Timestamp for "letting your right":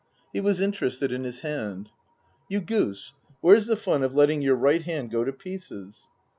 4.15-4.81